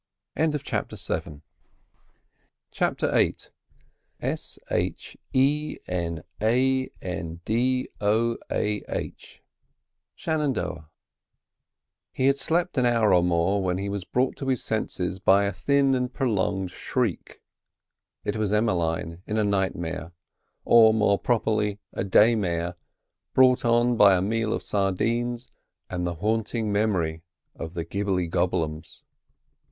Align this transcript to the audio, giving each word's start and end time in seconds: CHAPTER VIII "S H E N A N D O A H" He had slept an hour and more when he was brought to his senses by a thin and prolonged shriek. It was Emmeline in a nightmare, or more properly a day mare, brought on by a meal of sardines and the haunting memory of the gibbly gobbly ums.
CHAPTER 0.63 0.95
VIII 0.95 1.43
"S 4.19 4.57
H 4.71 5.17
E 5.31 5.77
N 5.87 6.23
A 6.41 6.89
N 7.03 7.39
D 7.45 7.87
O 8.01 8.35
A 8.51 8.83
H" 8.89 9.43
He 12.15 12.25
had 12.25 12.39
slept 12.39 12.79
an 12.79 12.87
hour 12.87 13.13
and 13.13 13.27
more 13.27 13.61
when 13.61 13.77
he 13.77 13.89
was 13.89 14.03
brought 14.03 14.35
to 14.37 14.47
his 14.47 14.63
senses 14.63 15.19
by 15.19 15.43
a 15.43 15.53
thin 15.53 15.93
and 15.93 16.11
prolonged 16.11 16.71
shriek. 16.71 17.39
It 18.23 18.35
was 18.37 18.51
Emmeline 18.51 19.21
in 19.27 19.37
a 19.37 19.43
nightmare, 19.43 20.13
or 20.65 20.95
more 20.95 21.19
properly 21.19 21.77
a 21.93 22.03
day 22.03 22.33
mare, 22.33 22.73
brought 23.35 23.63
on 23.63 23.97
by 23.97 24.15
a 24.15 24.21
meal 24.23 24.51
of 24.51 24.63
sardines 24.63 25.51
and 25.91 26.07
the 26.07 26.15
haunting 26.15 26.71
memory 26.71 27.21
of 27.53 27.75
the 27.75 27.85
gibbly 27.85 28.27
gobbly 28.27 28.63
ums. 28.63 29.03